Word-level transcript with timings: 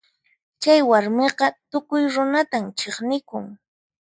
Chay 0.61 0.79
warmiqa 0.89 1.45
tukuy 1.69 2.03
runatan 2.15 2.63
chiqnikun. 2.77 3.45